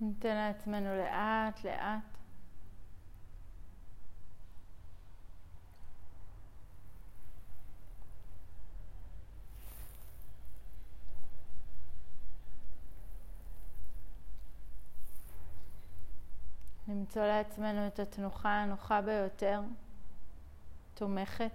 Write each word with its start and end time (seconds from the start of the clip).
ניתן 0.00 0.34
לעצמנו 0.36 0.96
לאט 0.96 1.64
לאט 1.64 2.20
למצוא 16.90 17.22
לעצמנו 17.22 17.86
את 17.86 17.98
התנוחה 17.98 18.62
הנוחה 18.62 19.00
ביותר, 19.00 19.60
תומכת. 20.94 21.52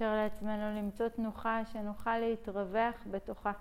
נאפשר 0.00 0.14
לעצמנו 0.16 0.78
למצוא 0.78 1.08
תנוחה 1.08 1.60
שנוכל 1.72 2.18
להתרווח 2.18 2.94
בתוכה. 3.10 3.52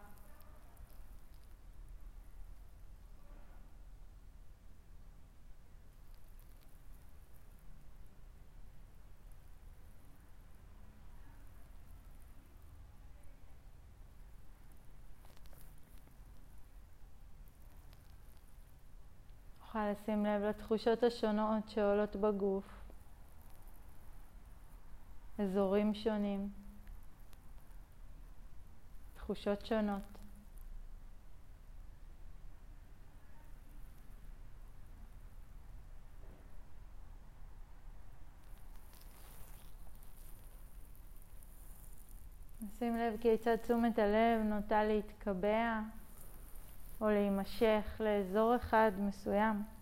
נוכל 19.59 19.91
לשים 19.91 20.25
לב 20.25 20.41
לתחושות 20.41 21.03
השונות 21.03 21.69
שעולות 21.69 22.15
בגוף. 22.15 22.86
אזורים 25.39 25.93
שונים, 25.93 26.49
תחושות 29.13 29.65
שונות. 29.65 30.17
שים 42.79 42.97
לב 42.97 43.17
כיצד 43.21 43.55
תשומת 43.55 43.99
הלב 43.99 44.41
נוטה 44.43 44.83
להתקבע 44.83 45.79
או 47.01 47.09
להימשך 47.09 47.95
לאזור 47.99 48.55
אחד 48.55 48.91
מסוים. 48.99 49.76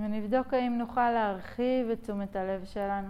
ונבדוק 0.00 0.54
האם 0.54 0.78
נוכל 0.78 1.10
להרחיב 1.10 1.90
את 1.92 2.02
תשומת 2.02 2.36
הלב 2.36 2.64
שלנו. 2.64 3.08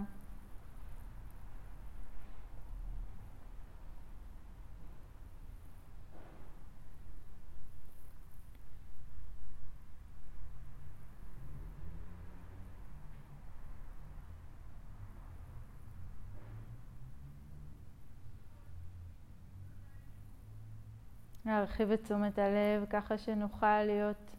להרחיב 21.45 21.91
את 21.91 22.03
תשומת 22.03 22.39
הלב 22.39 22.85
ככה 22.89 23.17
שנוכל 23.17 23.83
להיות 23.83 24.31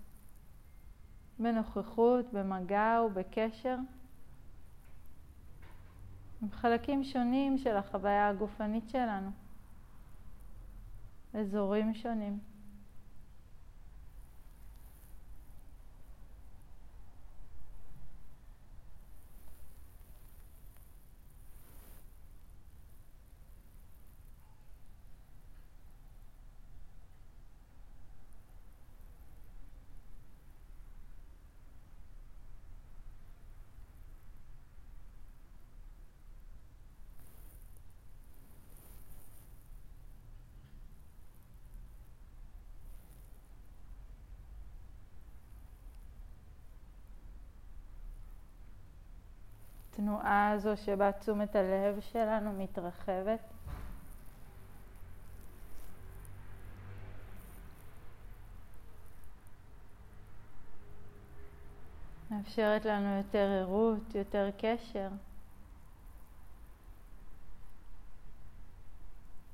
בנוכחות, 1.38 2.32
במגע 2.32 3.00
ובקשר 3.06 3.76
עם 6.42 6.50
חלקים 6.50 7.04
שונים 7.04 7.58
של 7.58 7.76
החוויה 7.76 8.28
הגופנית 8.28 8.88
שלנו, 8.88 9.30
אזורים 11.34 11.94
שונים. 11.94 12.51
התנועה 50.02 50.50
הזו 50.50 50.76
שבה 50.76 51.12
תשומת 51.12 51.56
הלב 51.56 52.00
שלנו 52.00 52.52
מתרחבת. 52.52 53.40
מאפשרת 62.30 62.84
לנו 62.84 63.16
יותר 63.16 63.48
ערות, 63.60 64.14
יותר 64.14 64.50
קשר. 64.58 65.08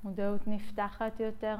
מודעות 0.04 0.40
נפתחת 0.46 1.20
יותר, 1.20 1.56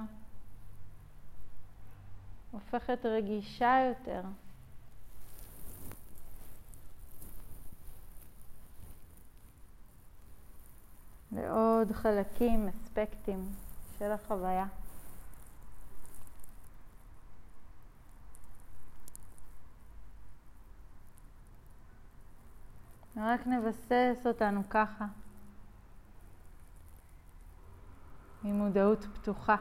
הופכת 2.50 3.06
רגישה 3.06 3.88
יותר. 3.88 4.22
לעוד 11.32 11.92
חלקים, 11.92 12.68
אספקטים 12.68 13.48
של 13.98 14.12
החוויה. 14.12 14.66
רק 23.16 23.46
נבסס 23.46 24.26
אותנו 24.26 24.68
ככה, 24.70 25.06
עם 28.44 28.54
מודעות 28.54 29.06
פתוחה, 29.14 29.56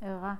ערה. 0.00 0.34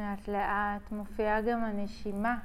לאט 0.00 0.28
לאט 0.28 0.92
מופיעה 0.92 1.40
גם 1.42 1.64
הנשימה. 1.64 2.38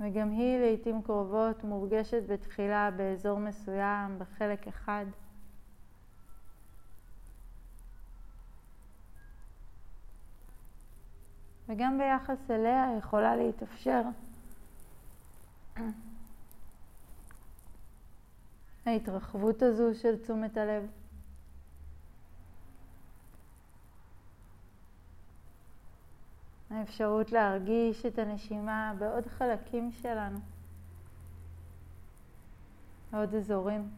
וגם 0.00 0.30
היא 0.30 0.58
לעיתים 0.58 1.02
קרובות 1.02 1.64
מורגשת 1.64 2.22
בתחילה 2.28 2.90
באזור 2.90 3.38
מסוים, 3.38 4.18
בחלק 4.18 4.68
אחד. 4.68 5.06
וגם 11.68 11.98
ביחס 11.98 12.50
אליה 12.50 12.86
יכולה 12.98 13.36
להתאפשר 13.36 14.02
ההתרחבות 18.86 19.62
הזו 19.62 19.94
של 19.94 20.22
תשומת 20.22 20.56
הלב. 20.56 20.86
האפשרות 26.70 27.32
להרגיש 27.32 28.06
את 28.06 28.18
הנשימה 28.18 28.94
בעוד 28.98 29.26
חלקים 29.26 29.92
שלנו, 29.92 30.38
בעוד 33.12 33.34
אזורים. 33.34 33.90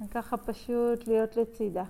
וככה 0.00 0.36
פשוט 0.36 1.06
להיות 1.06 1.36
לצידה. 1.36 1.84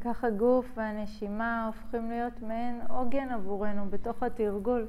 וכך 0.00 0.24
הגוף 0.24 0.66
והנשימה 0.74 1.66
הופכים 1.66 2.10
להיות 2.10 2.42
מעין 2.42 2.80
עוגן 2.88 3.28
עבורנו 3.28 3.90
בתוך 3.90 4.22
התרגול. 4.22 4.86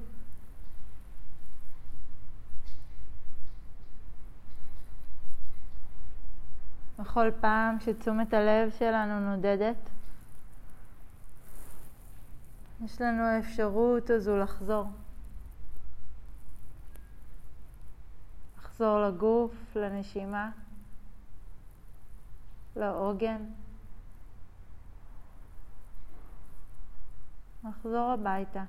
בכל 7.00 7.32
פעם 7.42 7.80
שתשומת 7.80 8.34
הלב 8.34 8.72
שלנו 8.80 9.36
נודדת, 9.36 9.76
יש 12.86 13.02
לנו 13.02 13.24
האפשרות 13.24 14.10
הזו 14.10 14.38
לחזור. 14.38 14.86
לחזור 18.58 19.08
לגוף, 19.08 19.76
לנשימה, 19.76 20.52
לעוגן. 22.76 23.61
לחזור 27.72 28.12
הביתה. 28.12 28.64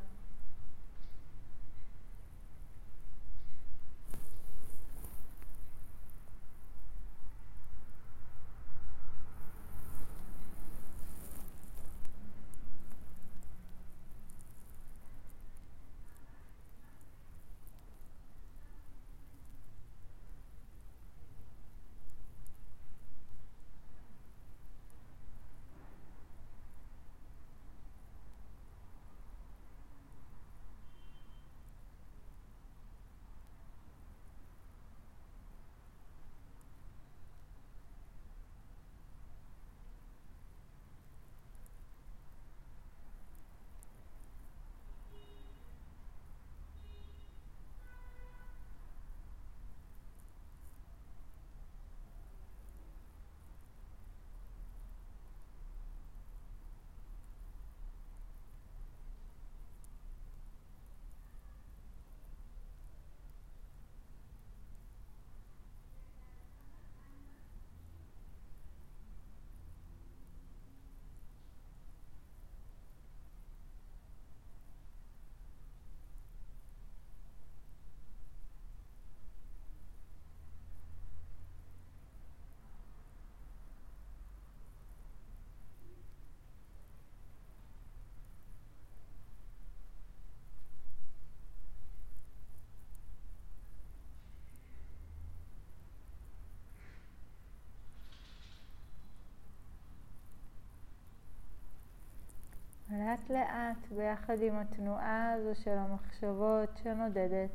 לאט 103.32 103.92
ביחד 103.96 104.42
עם 104.42 104.56
התנועה 104.56 105.32
הזו 105.32 105.60
של 105.60 105.78
המחשבות 105.78 106.80
שנודדת. 106.82 107.50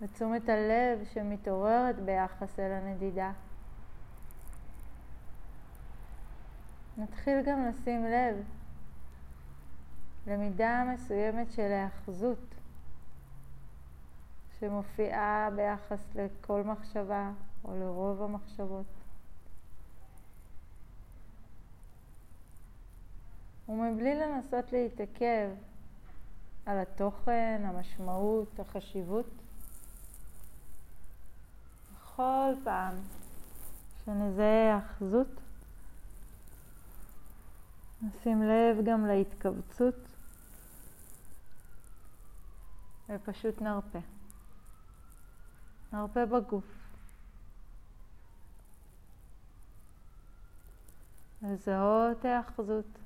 ותשומת 0.00 0.48
הלב 0.48 1.04
שמתעוררת 1.12 2.00
ביחס 2.00 2.58
אל 2.58 2.72
הנדידה. 2.72 3.32
נתחיל 6.96 7.42
גם 7.46 7.66
לשים 7.66 8.04
לב 8.04 8.44
למידה 10.26 10.84
מסוימת 10.94 11.52
של 11.52 11.62
היאחזות 11.62 12.54
שמופיעה 14.60 15.48
ביחס 15.56 16.14
לכל 16.14 16.62
מחשבה 16.62 17.30
או 17.64 17.76
לרוב 17.76 18.22
המחשבות. 18.22 19.01
ומבלי 23.68 24.14
לנסות 24.14 24.72
להתעכב 24.72 25.48
על 26.66 26.78
התוכן, 26.78 27.62
המשמעות, 27.64 28.60
החשיבות, 28.60 29.26
בכל 31.94 32.52
פעם 32.64 32.94
שנזהה 34.04 34.78
אחזות, 34.78 35.40
נשים 38.02 38.42
לב 38.42 38.84
גם 38.84 39.06
להתכווצות 39.06 39.94
ופשוט 43.08 43.60
נרפה. 43.60 43.98
נרפה 45.92 46.26
בגוף. 46.26 46.64
לזהות 51.42 52.24
היאחזות, 52.24 52.98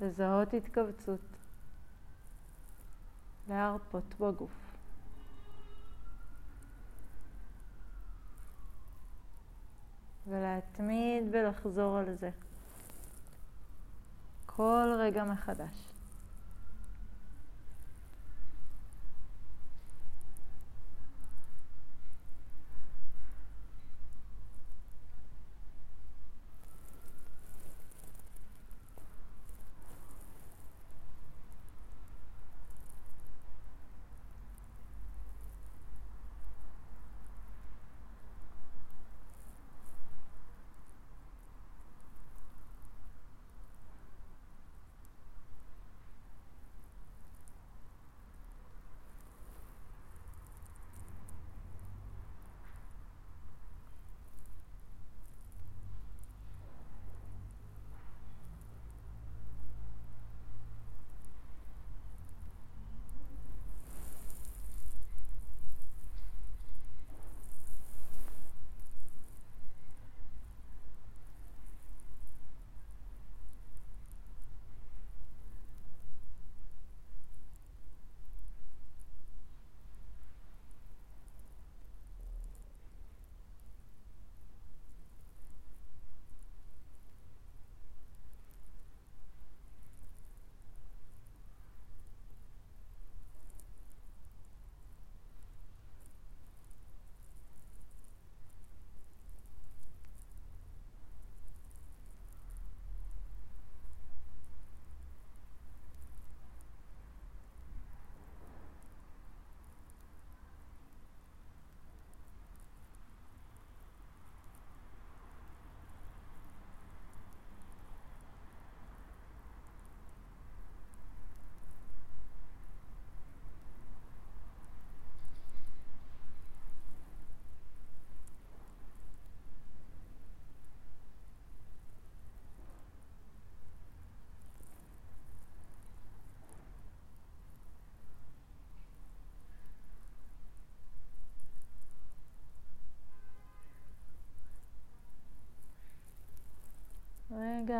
לזהות 0.00 0.54
התכווצות, 0.54 1.20
להרפות 3.48 4.14
בגוף. 4.20 4.50
ולהתמיד 10.26 11.24
ולחזור 11.32 11.96
על 11.96 12.14
זה 12.20 12.30
כל 14.46 14.96
רגע 14.98 15.24
מחדש. 15.24 15.93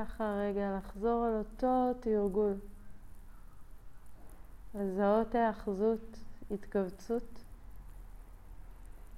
אחר 0.02 0.38
רגע 0.38 0.76
לחזור 0.78 1.24
על 1.24 1.38
אותו 1.38 2.00
תרגול. 2.00 2.54
לזהות 4.74 5.34
היאחזות, 5.34 6.18
התכווצות, 6.50 7.40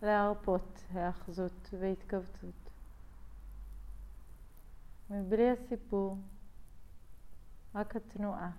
להרפות 0.02 0.80
היאחזות 0.94 1.68
והתכווצות. 1.80 2.70
מבלי 5.10 5.50
הסיפור, 5.50 6.16
רק 7.74 7.96
התנועה. 7.96 8.50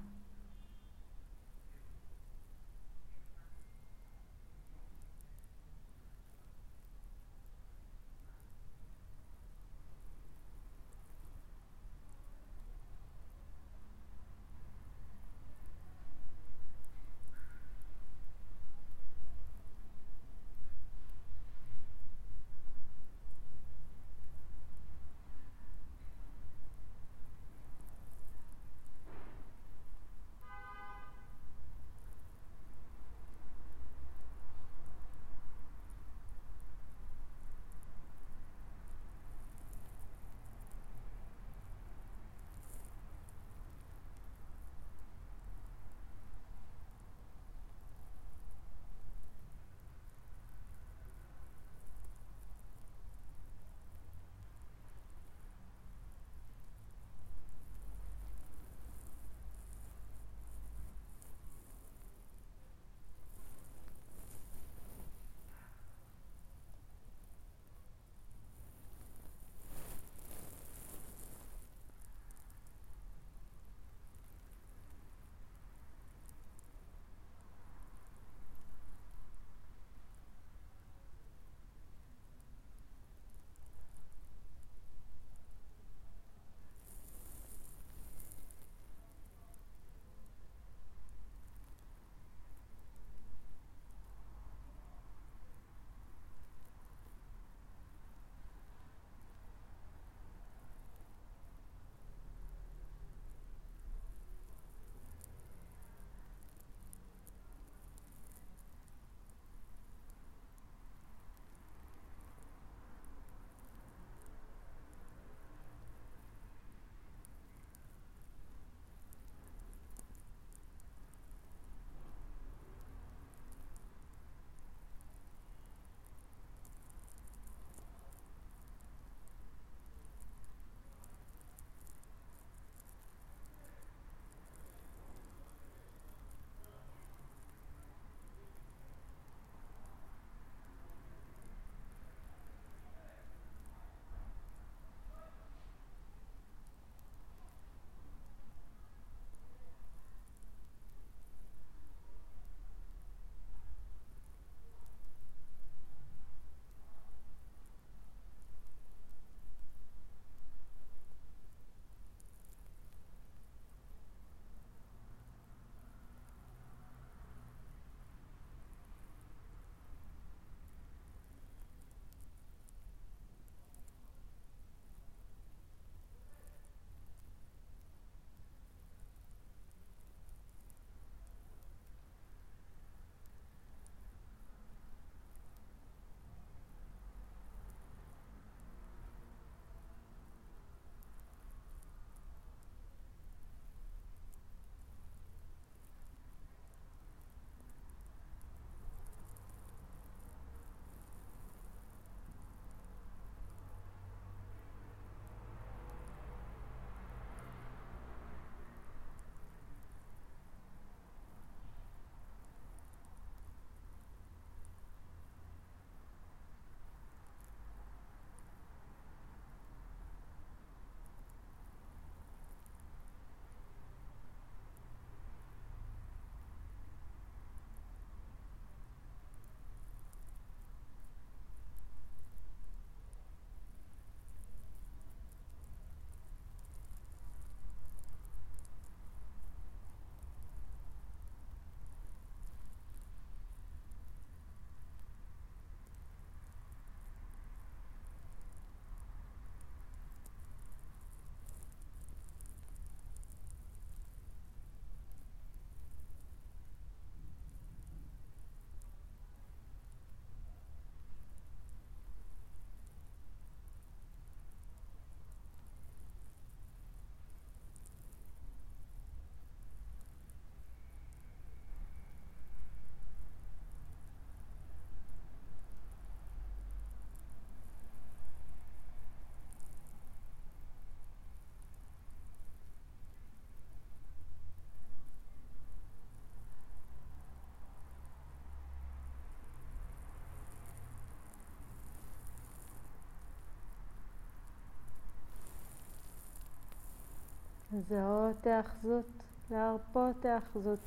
לזהות 297.88 298.48
האחזות, 298.48 299.06
להרפות 299.52 300.26
האחזות. 300.26 300.80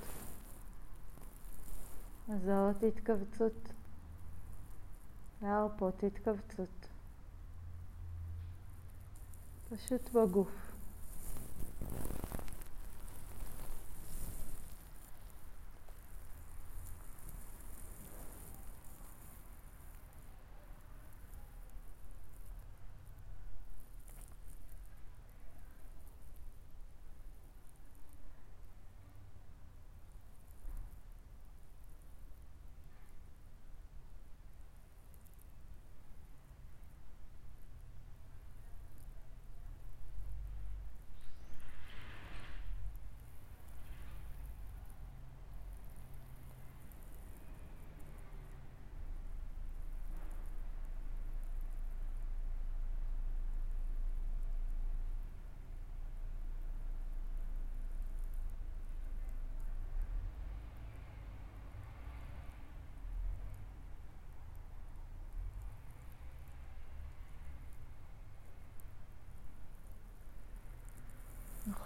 לזהות 2.28 2.82
התכווצות, 2.82 3.72
להרפות 5.42 6.02
התכווצות. 6.02 6.86
פשוט 9.70 10.10
בגוף. 10.10 10.69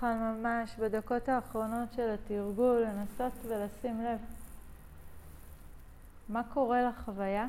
נוכל 0.05 0.19
ממש 0.19 0.77
בדקות 0.79 1.29
האחרונות 1.29 1.93
של 1.93 2.11
התרגול 2.11 2.83
לנסות 2.83 3.33
ולשים 3.49 4.01
לב 4.01 4.19
מה 6.29 6.43
קורה 6.45 6.88
לחוויה 6.88 7.47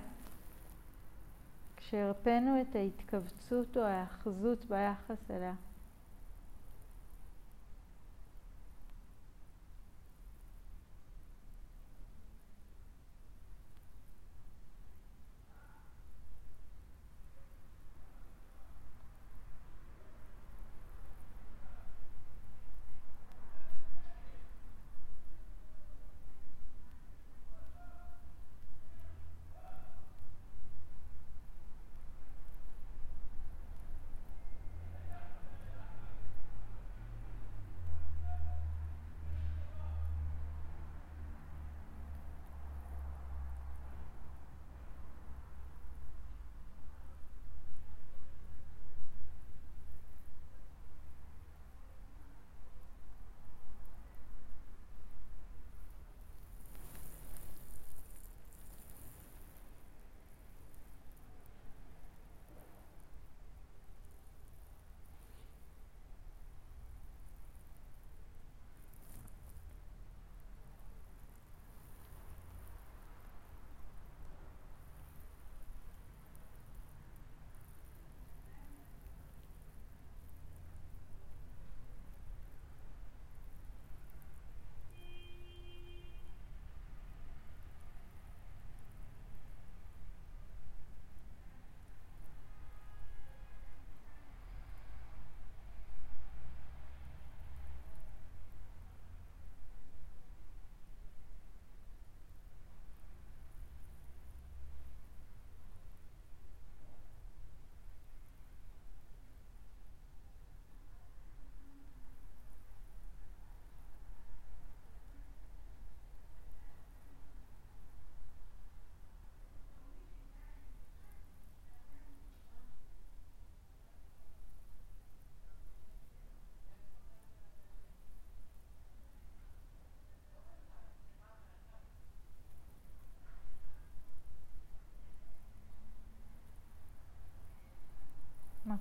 כשהרפאנו 1.78 2.62
את 2.62 2.76
ההתכווצות 2.76 3.78
או 3.78 3.82
ההאחזות 3.82 4.66
ביחס 4.66 5.32
אליה. 5.32 5.54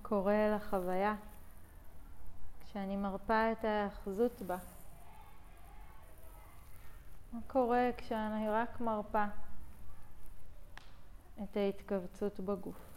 קורה 0.08 0.56
לחוויה 0.56 1.14
כשאני 2.60 2.96
מרפה 2.96 3.52
את 3.52 3.64
ההאחזות 3.64 4.42
בה. 4.42 4.56
מה 7.32 7.40
קורה 7.46 7.90
כשאני 7.96 8.48
רק 8.48 8.80
מרפה 8.80 9.24
את 11.42 11.56
ההתכווצות 11.56 12.40
בגוף. 12.40 12.93